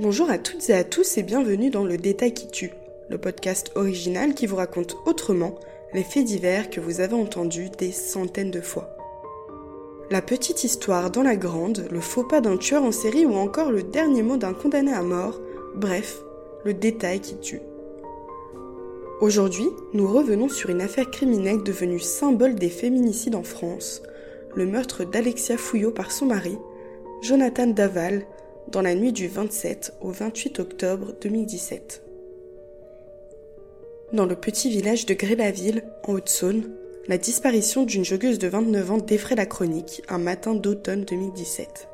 Bonjour 0.00 0.30
à 0.30 0.38
toutes 0.38 0.70
et 0.70 0.72
à 0.72 0.82
tous 0.82 1.18
et 1.18 1.22
bienvenue 1.22 1.68
dans 1.68 1.84
Le 1.84 1.98
Détail 1.98 2.32
qui 2.32 2.48
tue, 2.48 2.72
le 3.10 3.18
podcast 3.18 3.70
original 3.74 4.32
qui 4.32 4.46
vous 4.46 4.56
raconte 4.56 4.96
autrement 5.04 5.56
les 5.92 6.02
faits 6.02 6.24
divers 6.24 6.70
que 6.70 6.80
vous 6.80 7.02
avez 7.02 7.12
entendus 7.12 7.68
des 7.76 7.92
centaines 7.92 8.50
de 8.50 8.62
fois. 8.62 8.96
La 10.10 10.22
petite 10.22 10.64
histoire 10.64 11.10
dans 11.10 11.22
la 11.22 11.36
grande, 11.36 11.86
le 11.90 12.00
faux 12.00 12.24
pas 12.24 12.40
d'un 12.40 12.56
tueur 12.56 12.82
en 12.82 12.92
série 12.92 13.26
ou 13.26 13.34
encore 13.34 13.70
le 13.70 13.82
dernier 13.82 14.22
mot 14.22 14.38
d'un 14.38 14.54
condamné 14.54 14.90
à 14.90 15.02
mort, 15.02 15.38
bref, 15.74 16.22
le 16.64 16.72
détail 16.72 17.20
qui 17.20 17.36
tue. 17.36 17.60
Aujourd'hui, 19.20 19.68
nous 19.92 20.10
revenons 20.10 20.48
sur 20.48 20.70
une 20.70 20.80
affaire 20.80 21.10
criminelle 21.10 21.62
devenue 21.62 22.00
symbole 22.00 22.54
des 22.54 22.70
féminicides 22.70 23.34
en 23.34 23.44
France, 23.44 24.00
le 24.54 24.64
meurtre 24.64 25.04
d'Alexia 25.04 25.58
Fouillot 25.58 25.90
par 25.90 26.10
son 26.10 26.24
mari, 26.24 26.56
Jonathan 27.20 27.66
Daval, 27.66 28.24
dans 28.70 28.82
la 28.82 28.94
nuit 28.94 29.12
du 29.12 29.26
27 29.26 29.94
au 30.00 30.10
28 30.10 30.60
octobre 30.60 31.12
2017. 31.20 32.02
Dans 34.12 34.26
le 34.26 34.36
petit 34.36 34.70
village 34.70 35.06
de 35.06 35.14
Gré-la-Ville, 35.14 35.84
en 36.04 36.14
Haute-Saône, 36.14 36.70
la 37.08 37.18
disparition 37.18 37.82
d'une 37.84 38.04
joggeuse 38.04 38.38
de 38.38 38.48
29 38.48 38.90
ans 38.90 38.98
défraie 38.98 39.34
la 39.34 39.46
chronique 39.46 40.02
un 40.08 40.18
matin 40.18 40.54
d'automne 40.54 41.04
2017. 41.04 41.88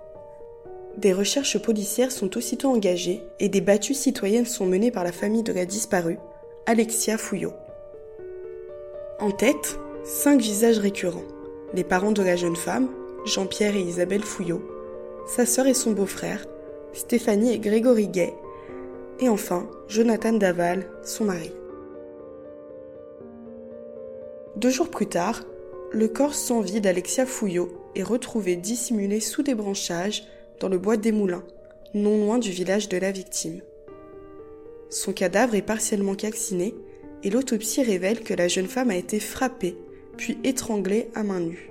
Des 0.99 1.13
recherches 1.13 1.59
policières 1.59 2.13
sont 2.13 2.37
aussitôt 2.37 2.71
engagées 2.71 3.23
et 3.39 3.49
des 3.49 3.61
battues 3.61 3.95
citoyennes 3.95 4.47
sont 4.47 4.67
menées 4.67 4.91
par 4.91 5.05
la 5.05 5.13
famille 5.13 5.43
de 5.43 5.53
la 5.53 5.67
disparue, 5.67 6.19
Alexia 6.67 7.17
Fouillot. 7.17 7.53
En 9.21 9.31
tête, 9.31 9.79
cinq 10.05 10.41
visages 10.41 10.79
récurrents. 10.79 11.25
Les 11.75 11.85
parents 11.85 12.13
de 12.13 12.23
la 12.23 12.37
jeune 12.37 12.57
femme, 12.57 12.89
Jean-Pierre 13.25 13.77
et 13.77 13.83
Isabelle 13.83 14.23
Fouillot, 14.23 14.63
sa 15.27 15.47
sœur 15.47 15.67
et 15.67 15.75
son 15.75 15.93
beau-frère, 15.93 16.47
Stéphanie 16.97 17.53
et 17.53 17.59
Grégory 17.59 18.09
Gay, 18.09 18.33
et 19.21 19.29
enfin 19.29 19.69
Jonathan 19.87 20.33
Daval, 20.33 20.87
son 21.05 21.25
mari. 21.25 21.53
Deux 24.57 24.71
jours 24.71 24.89
plus 24.89 25.07
tard, 25.07 25.45
le 25.93 26.09
corps 26.09 26.35
sans 26.35 26.63
vie 26.63 26.81
d'Alexia 26.81 27.27
Fouillot 27.27 27.69
est 27.95 28.03
retrouvé 28.03 28.57
dissimulé 28.57 29.21
sous 29.21 29.43
des 29.43 29.55
branchages 29.55 30.25
dans 30.59 30.71
le 30.71 30.79
bois 30.79 30.97
des 30.97 31.13
Moulins, 31.13 31.45
non 31.93 32.25
loin 32.25 32.39
du 32.39 32.51
village 32.51 32.89
de 32.89 32.97
la 32.97 33.13
victime. 33.13 33.61
Son 34.89 35.13
cadavre 35.13 35.55
est 35.55 35.63
partiellement 35.63 36.15
calciné 36.15 36.75
et 37.23 37.29
l'autopsie 37.29 37.83
révèle 37.83 38.21
que 38.21 38.33
la 38.33 38.49
jeune 38.49 38.69
femme 38.69 38.91
a 38.91 38.97
été 38.97 39.21
frappée 39.21 39.77
puis 40.17 40.39
étranglée 40.45 41.11
à 41.15 41.23
main 41.23 41.41
nue. 41.41 41.71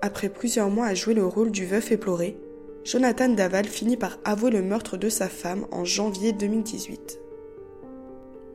Après 0.00 0.30
plusieurs 0.30 0.70
mois 0.70 0.86
à 0.86 0.94
jouer 0.94 1.12
le 1.12 1.26
rôle 1.26 1.50
du 1.50 1.66
veuf 1.66 1.92
éploré, 1.92 2.38
Jonathan 2.84 3.30
Daval 3.30 3.64
finit 3.64 3.96
par 3.96 4.18
avouer 4.24 4.50
le 4.50 4.60
meurtre 4.60 4.98
de 4.98 5.08
sa 5.08 5.30
femme 5.30 5.66
en 5.72 5.86
janvier 5.86 6.32
2018. 6.32 7.18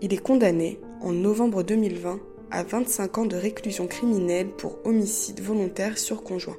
Il 0.04 0.14
est 0.14 0.18
condamné, 0.18 0.80
en 1.02 1.12
novembre 1.12 1.64
2020, 1.64 2.20
à 2.52 2.64
25 2.64 3.18
ans 3.18 3.26
de 3.26 3.36
réclusion 3.36 3.88
criminelle 3.88 4.50
pour 4.50 4.78
homicide 4.86 5.42
volontaire 5.42 5.98
sur 5.98 6.22
conjoint. 6.22 6.58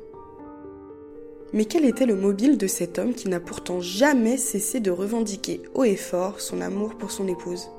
Mais 1.52 1.64
quel 1.64 1.84
était 1.84 2.06
le 2.06 2.16
mobile 2.16 2.58
de 2.58 2.66
cet 2.66 2.98
homme 2.98 3.14
qui 3.14 3.28
n'a 3.28 3.38
pourtant 3.38 3.80
jamais 3.80 4.36
cessé 4.36 4.80
de 4.80 4.90
revendiquer 4.90 5.62
haut 5.74 5.84
et 5.84 5.96
fort 5.96 6.40
son 6.40 6.60
amour 6.60 6.96
pour 6.96 7.12
son 7.12 7.28
épouse? 7.28 7.70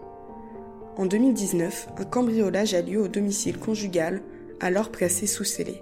En 0.95 1.05
2019, 1.05 1.89
un 1.97 2.05
cambriolage 2.05 2.73
a 2.73 2.81
lieu 2.81 3.01
au 3.01 3.07
domicile 3.09 3.59
conjugal, 3.59 4.21
alors 4.61 4.89
placé 4.89 5.27
sous 5.27 5.43
scellé. 5.43 5.81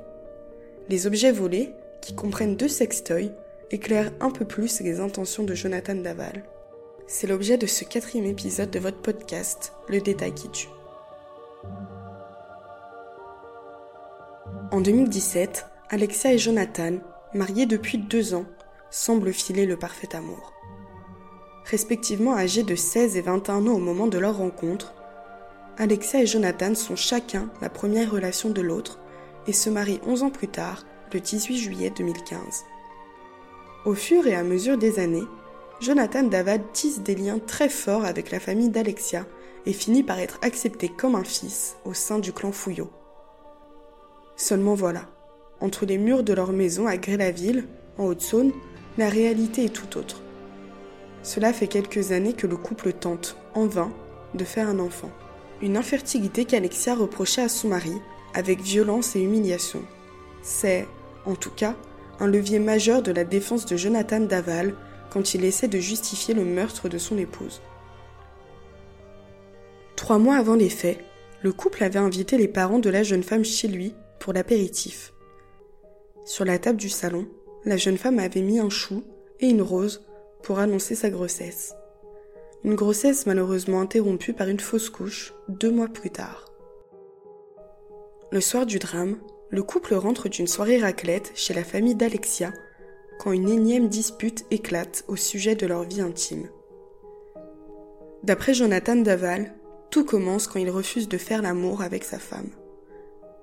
Les 0.90 1.06
objets 1.06 1.31
volés, 1.31 1.69
qui 2.02 2.16
comprennent 2.16 2.56
deux 2.56 2.68
sextoys, 2.68 3.31
éclaire 3.72 4.12
un 4.19 4.31
peu 4.31 4.46
plus 4.46 4.81
les 4.81 5.00
intentions 5.00 5.44
de 5.44 5.53
Jonathan 5.53 5.96
Daval. 5.96 6.44
C'est 7.07 7.28
l'objet 7.28 7.57
de 7.57 7.66
ce 7.66 7.84
quatrième 7.84 8.25
épisode 8.25 8.72
de 8.72 8.80
votre 8.80 9.02
podcast, 9.02 9.74
Le 9.88 10.00
détail 10.00 10.34
qui 10.34 10.50
tue. 10.50 10.69
En 14.72 14.81
2017, 14.81 15.66
Alexia 15.90 16.34
et 16.34 16.38
Jonathan, 16.38 16.97
mariés 17.34 17.66
depuis 17.66 17.97
deux 17.97 18.34
ans, 18.34 18.46
semblent 18.91 19.34
filer 19.34 19.66
le 19.66 19.78
parfait 19.78 20.16
amour. 20.16 20.53
Respectivement 21.66 22.36
âgés 22.36 22.63
de 22.63 22.75
16 22.75 23.18
et 23.18 23.22
21 23.22 23.68
ans 23.68 23.74
au 23.74 23.80
moment 23.80 24.07
de 24.07 24.18
leur 24.18 24.38
rencontre, 24.38 24.94
Alexia 25.78 26.22
et 26.22 26.28
Jonathan 26.28 26.75
sont 26.75 26.96
chacun 26.96 27.50
la 27.62 27.69
première 27.69 28.12
relation 28.12 28.50
de 28.50 28.62
l'autre 28.62 29.00
et 29.47 29.53
se 29.53 29.69
marient 29.69 30.01
11 30.06 30.24
ans 30.24 30.30
plus 30.30 30.47
tard, 30.47 30.86
le 31.13 31.19
18 31.19 31.57
juillet 31.57 31.94
2015. 31.96 32.66
Au 33.85 33.94
fur 33.94 34.28
et 34.28 34.35
à 34.35 34.44
mesure 34.44 34.78
des 34.78 35.00
années, 35.00 35.23
Jonathan 35.79 36.23
Daval 36.23 36.62
tisse 36.73 37.00
des 37.00 37.16
liens 37.16 37.40
très 37.40 37.69
forts 37.69 38.03
avec 38.03 38.29
la 38.29 38.41
famille 38.41 38.69
d'Alexia 38.69 39.25
et 39.66 39.72
finit 39.72 40.03
par 40.03 40.19
être 40.19 40.38
accepté 40.41 40.90
comme 40.90 41.16
un 41.16 41.23
fils 41.23 41.78
au 41.85 41.94
sein 41.94 42.19
du 42.19 42.34
clan 42.34 42.51
Fouillot. 42.51 42.91
Seulement 44.35 44.73
voilà, 44.73 45.06
entre 45.62 45.85
les 45.85 45.97
murs 45.97 46.23
de 46.23 46.34
leur 46.34 46.51
maison 46.51 46.88
à 46.88 46.97
Gré-la-Ville, 46.97 47.68
en 47.97 48.07
Haute-Saône, 48.07 48.51
la 48.97 49.07
réalité 49.07 49.66
est 49.66 49.73
tout 49.73 49.97
autre. 49.97 50.23
Cela 51.23 51.53
fait 51.53 51.68
quelques 51.68 52.12
années 52.12 52.34
que 52.34 52.47
le 52.47 52.57
couple 52.57 52.91
tente, 52.91 53.38
en 53.53 53.66
vain, 53.66 53.94
de 54.34 54.44
faire 54.44 54.68
un 54.68 54.79
enfant. 54.79 55.12
Une 55.62 55.78
infertilité 55.78 56.44
qu'Alexia 56.44 56.95
reprochait 56.95 57.44
à 57.44 57.50
son 57.50 57.69
mari, 57.69 57.94
avec 58.34 58.59
violence 58.59 59.16
et 59.16 59.22
humiliation. 59.22 59.84
C'est, 60.41 60.85
en 61.25 61.35
tout 61.35 61.51
cas, 61.51 61.75
un 62.19 62.28
levier 62.28 62.59
majeur 62.59 63.02
de 63.02 63.12
la 63.12 63.24
défense 63.24 63.66
de 63.66 63.78
Jonathan 63.78 64.19
Daval 64.19 64.74
quand 65.09 65.34
il 65.34 65.46
essaie 65.46 65.68
de 65.68 65.80
justifier 65.80 66.34
le 66.34 66.46
meurtre 66.46 66.90
de 66.90 66.97
son 66.97 67.18
épouse. 67.18 67.62
Trois 69.96 70.19
mois 70.19 70.38
avant 70.38 70.56
les 70.56 70.69
faits, 70.69 71.00
le 71.41 71.52
couple 71.53 71.84
avait 71.84 72.00
invité 72.00 72.38
les 72.38 72.47
parents 72.47 72.80
de 72.80 72.90
la 72.90 73.03
jeune 73.03 73.24
femme 73.24 73.46
chez 73.46 73.68
lui 73.68 73.96
pour 74.19 74.34
l'apéritif. 74.34 75.13
Sur 76.25 76.46
la 76.46 76.59
table 76.59 76.78
du 76.78 76.90
salon, 76.90 77.28
la 77.66 77.78
jeune 77.78 77.97
femme 77.97 78.19
avait 78.19 78.41
mis 78.41 78.59
un 78.59 78.69
chou 78.69 79.03
et 79.40 79.47
une 79.47 79.62
rose 79.62 80.06
pour 80.44 80.59
annoncer 80.59 80.96
sa 80.96 81.09
grossesse. 81.09 81.75
Une 82.63 82.75
grossesse 82.75 83.25
malheureusement 83.25 83.81
interrompue 83.81 84.34
par 84.34 84.50
une 84.50 84.59
fausse 84.59 84.90
couche 84.90 85.34
deux 85.47 85.72
mois 85.72 85.88
plus 85.88 86.09
tard. 86.09 86.46
Le 88.31 88.41
soir 88.41 88.66
du 88.66 88.80
drame, 88.80 89.18
le 89.50 89.64
couple 89.64 89.96
rentre 89.96 90.30
d'une 90.30 90.48
soirée 90.48 90.78
raclette 90.78 91.32
chez 91.36 91.54
la 91.54 91.64
famille 91.64 91.96
d'Alexia 91.96 92.54
quand 93.20 93.32
une 93.32 93.50
énième 93.50 93.90
dispute 93.90 94.46
éclate 94.52 95.04
au 95.08 95.16
sujet 95.16 95.56
de 95.56 95.66
leur 95.66 95.84
vie 95.84 96.02
intime. 96.02 96.48
D'après 98.24 98.54
Jonathan 98.54 98.96
Daval, 98.96 99.54
tout 99.92 100.06
commence 100.06 100.48
quand 100.48 100.60
il 100.60 100.70
refuse 100.70 101.10
de 101.10 101.18
faire 101.18 101.42
l'amour 101.42 101.82
avec 101.82 102.04
sa 102.04 102.20
femme. 102.20 102.50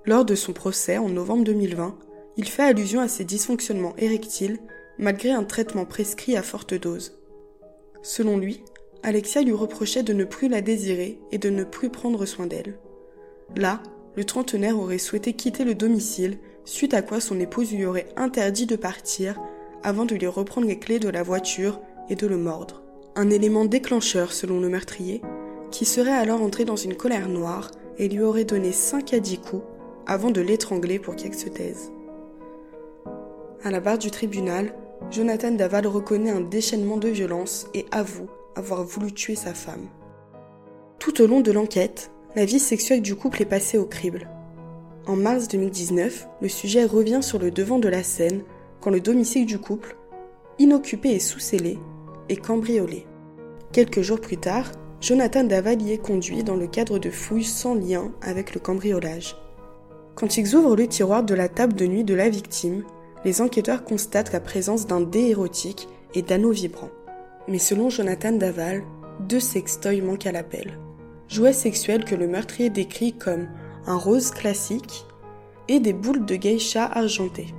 Lors 0.04 0.24
de 0.24 0.34
son 0.34 0.52
procès 0.52 0.98
en 0.98 1.08
novembre 1.08 1.44
2020, 1.44 1.98
il 2.36 2.48
fait 2.48 2.62
allusion 2.62 3.00
à 3.00 3.08
ses 3.08 3.24
dysfonctionnements 3.24 3.96
érectiles 3.96 4.58
malgré 4.98 5.30
un 5.30 5.44
traitement 5.44 5.84
prescrit 5.84 6.36
à 6.36 6.42
forte 6.42 6.74
dose. 6.74 7.18
Selon 8.02 8.38
lui, 8.38 8.62
Alexia 9.02 9.42
lui 9.42 9.52
reprochait 9.52 10.02
de 10.02 10.12
ne 10.12 10.24
plus 10.24 10.48
la 10.48 10.60
désirer 10.60 11.18
et 11.32 11.38
de 11.38 11.50
ne 11.50 11.64
plus 11.64 11.90
prendre 11.90 12.24
soin 12.24 12.46
d'elle. 12.46 12.78
Là, 13.56 13.82
le 14.16 14.24
trentenaire 14.24 14.78
aurait 14.78 14.98
souhaité 14.98 15.34
quitter 15.34 15.64
le 15.64 15.74
domicile, 15.74 16.38
suite 16.64 16.94
à 16.94 17.02
quoi 17.02 17.20
son 17.20 17.38
épouse 17.38 17.72
lui 17.72 17.84
aurait 17.84 18.08
interdit 18.16 18.66
de 18.66 18.76
partir 18.76 19.40
avant 19.82 20.04
de 20.04 20.14
lui 20.14 20.26
reprendre 20.26 20.66
les 20.66 20.78
clés 20.78 20.98
de 20.98 21.08
la 21.08 21.22
voiture 21.22 21.80
et 22.08 22.16
de 22.16 22.26
le 22.26 22.38
mordre. 22.38 22.82
Un 23.14 23.30
élément 23.30 23.64
déclencheur 23.64 24.32
selon 24.32 24.60
le 24.60 24.68
meurtrier, 24.68 25.22
qui 25.70 25.84
serait 25.84 26.10
alors 26.10 26.42
entré 26.42 26.64
dans 26.64 26.76
une 26.76 26.94
colère 26.94 27.28
noire 27.28 27.70
et 27.98 28.08
lui 28.08 28.22
aurait 28.22 28.44
donné 28.44 28.72
5 28.72 29.12
à 29.14 29.20
10 29.20 29.38
coups 29.38 29.64
avant 30.06 30.30
de 30.30 30.40
l'étrangler 30.40 30.98
pour 30.98 31.16
qu'elle 31.16 31.34
se 31.34 31.48
taise. 31.48 31.90
À 33.62 33.70
la 33.70 33.80
barre 33.80 33.98
du 33.98 34.10
tribunal, 34.10 34.72
Jonathan 35.10 35.50
Daval 35.50 35.86
reconnaît 35.86 36.30
un 36.30 36.40
déchaînement 36.40 36.96
de 36.96 37.08
violence 37.08 37.66
et 37.74 37.86
avoue 37.90 38.28
avoir 38.54 38.84
voulu 38.84 39.12
tuer 39.12 39.34
sa 39.34 39.54
femme. 39.54 39.88
Tout 40.98 41.20
au 41.20 41.26
long 41.26 41.40
de 41.40 41.52
l'enquête, 41.52 42.10
la 42.36 42.44
vie 42.44 42.58
sexuelle 42.58 43.00
du 43.00 43.16
couple 43.16 43.40
est 43.40 43.46
passée 43.46 43.78
au 43.78 43.86
crible. 43.86 44.28
En 45.06 45.16
mars 45.16 45.48
2019, 45.48 46.28
le 46.42 46.48
sujet 46.50 46.84
revient 46.84 47.22
sur 47.22 47.38
le 47.38 47.50
devant 47.50 47.78
de 47.78 47.88
la 47.88 48.02
scène 48.02 48.42
quand 48.82 48.90
le 48.90 49.00
domicile 49.00 49.46
du 49.46 49.58
couple, 49.58 49.96
inoccupé 50.58 51.12
et 51.12 51.18
sous-scellé, 51.18 51.78
est 52.28 52.36
cambriolé. 52.36 53.06
Quelques 53.72 54.02
jours 54.02 54.20
plus 54.20 54.36
tard, 54.36 54.70
Jonathan 55.00 55.44
Daval 55.44 55.80
y 55.80 55.92
est 55.92 55.98
conduit 55.98 56.44
dans 56.44 56.56
le 56.56 56.66
cadre 56.66 56.98
de 56.98 57.08
fouilles 57.08 57.42
sans 57.42 57.74
lien 57.74 58.12
avec 58.20 58.52
le 58.52 58.60
cambriolage. 58.60 59.34
Quand 60.14 60.36
ils 60.36 60.54
ouvrent 60.54 60.76
le 60.76 60.86
tiroir 60.86 61.22
de 61.22 61.34
la 61.34 61.48
table 61.48 61.72
de 61.72 61.86
nuit 61.86 62.04
de 62.04 62.14
la 62.14 62.28
victime, 62.28 62.84
les 63.24 63.40
enquêteurs 63.40 63.82
constatent 63.82 64.34
la 64.34 64.40
présence 64.40 64.86
d'un 64.86 65.00
dé 65.00 65.20
érotique 65.20 65.88
et 66.14 66.20
d'anneaux 66.20 66.52
vibrants. 66.52 66.90
Mais 67.48 67.58
selon 67.58 67.88
Jonathan 67.88 68.32
Daval, 68.32 68.82
deux 69.20 69.40
sextoys 69.40 70.02
manquent 70.02 70.26
à 70.26 70.32
l'appel 70.32 70.78
jouets 71.28 71.52
sexuels 71.52 72.04
que 72.04 72.14
le 72.14 72.26
meurtrier 72.26 72.70
décrit 72.70 73.12
comme 73.12 73.48
un 73.86 73.96
rose 73.96 74.30
classique 74.30 75.04
et 75.68 75.80
des 75.80 75.92
boules 75.92 76.24
de 76.24 76.36
geisha 76.36 76.84
argentées. 76.84 77.54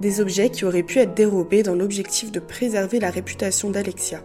Des 0.00 0.20
objets 0.20 0.50
qui 0.50 0.64
auraient 0.64 0.82
pu 0.82 0.98
être 0.98 1.14
dérobés 1.14 1.62
dans 1.62 1.74
l'objectif 1.74 2.30
de 2.30 2.40
préserver 2.40 3.00
la 3.00 3.10
réputation 3.10 3.70
d'Alexia. 3.70 4.22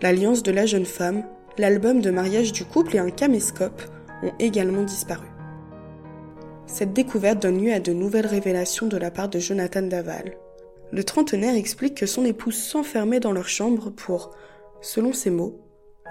l'alliance 0.00 0.44
de 0.44 0.52
la 0.52 0.64
jeune 0.64 0.84
femme, 0.84 1.24
l'album 1.58 2.00
de 2.00 2.10
mariage 2.10 2.52
du 2.52 2.64
couple 2.64 2.94
et 2.94 3.00
un 3.00 3.10
caméscope 3.10 3.82
ont 4.22 4.32
également 4.38 4.84
disparu. 4.84 5.26
Cette 6.66 6.92
découverte 6.92 7.42
donne 7.42 7.60
lieu 7.60 7.72
à 7.72 7.80
de 7.80 7.92
nouvelles 7.92 8.26
révélations 8.26 8.86
de 8.86 8.96
la 8.96 9.10
part 9.10 9.28
de 9.28 9.40
Jonathan 9.40 9.82
Daval. 9.82 10.36
Le 10.92 11.02
trentenaire 11.02 11.56
explique 11.56 11.96
que 11.96 12.06
son 12.06 12.24
épouse 12.24 12.56
s'enfermait 12.56 13.20
dans 13.20 13.32
leur 13.32 13.48
chambre 13.48 13.90
pour, 13.90 14.30
selon 14.80 15.12
ses 15.12 15.30
mots, 15.30 15.60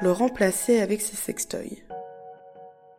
le 0.02 0.12
remplacer 0.12 0.80
avec 0.80 1.02
ses 1.02 1.16
sextoys. 1.16 1.87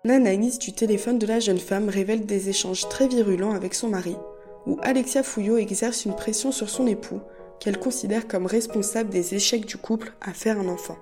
L'analyse 0.09 0.59
du 0.59 0.73
téléphone 0.73 1.19
de 1.19 1.27
la 1.27 1.39
jeune 1.39 1.59
femme 1.59 1.91
révèle 1.91 2.25
des 2.25 2.49
échanges 2.49 2.89
très 2.89 3.09
virulents 3.09 3.53
avec 3.53 3.75
son 3.75 3.89
mari, 3.89 4.17
où 4.65 4.79
Alexia 4.81 5.23
Fouillot 5.23 5.59
exerce 5.59 6.07
une 6.07 6.17
pression 6.17 6.51
sur 6.51 6.71
son 6.71 6.87
époux 6.87 7.21
qu'elle 7.61 7.79
considère 7.79 8.27
comme 8.27 8.47
responsable 8.47 9.11
des 9.11 9.35
échecs 9.35 9.67
du 9.67 9.77
couple 9.77 10.15
à 10.23 10.33
faire 10.33 10.59
un 10.59 10.69
enfant. 10.69 10.97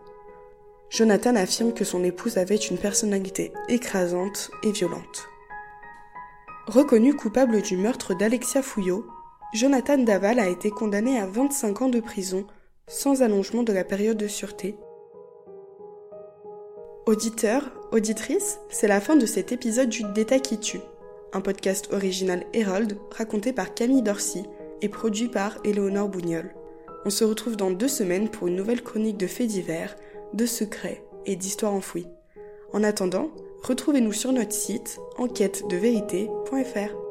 Jonathan 0.90 1.36
affirme 1.36 1.72
que 1.72 1.84
son 1.84 2.02
épouse 2.02 2.36
avait 2.36 2.56
une 2.56 2.78
personnalité 2.78 3.52
écrasante 3.68 4.50
et 4.64 4.72
violente. 4.72 5.28
Reconnu 6.66 7.14
coupable 7.14 7.62
du 7.62 7.76
meurtre 7.76 8.12
d'Alexia 8.12 8.60
Fouillot, 8.60 9.06
Jonathan 9.54 9.98
Daval 9.98 10.40
a 10.40 10.48
été 10.48 10.70
condamné 10.70 11.20
à 11.20 11.26
25 11.26 11.82
ans 11.82 11.88
de 11.88 12.00
prison 12.00 12.44
sans 12.88 13.22
allongement 13.22 13.62
de 13.62 13.72
la 13.72 13.84
période 13.84 14.16
de 14.16 14.26
sûreté. 14.26 14.74
Auditeurs, 17.06 17.70
auditrices, 17.92 18.58
c'est 18.68 18.88
la 18.88 19.00
fin 19.00 19.16
de 19.16 19.26
cet 19.26 19.52
épisode 19.52 19.88
du 19.88 20.02
Détail 20.14 20.42
qui 20.42 20.58
tue, 20.58 20.80
un 21.32 21.40
podcast 21.40 21.88
original 21.92 22.44
Herald 22.52 22.98
raconté 23.10 23.52
par 23.52 23.74
Camille 23.74 24.02
Dorcy 24.02 24.44
et 24.82 24.88
produit 24.88 25.28
par 25.28 25.58
Éléonore 25.64 26.08
Bougnol. 26.08 26.54
On 27.04 27.10
se 27.10 27.24
retrouve 27.24 27.56
dans 27.56 27.70
deux 27.70 27.88
semaines 27.88 28.28
pour 28.28 28.48
une 28.48 28.56
nouvelle 28.56 28.82
chronique 28.82 29.16
de 29.16 29.26
faits 29.26 29.48
divers, 29.48 29.96
de 30.32 30.46
secrets 30.46 31.04
et 31.24 31.36
d'histoires 31.36 31.74
enfouies. 31.74 32.08
En 32.72 32.82
attendant, 32.82 33.30
retrouvez-nous 33.62 34.12
sur 34.12 34.32
notre 34.32 34.52
site 34.52 34.98
enquête-de-vérité.fr. 35.18 37.05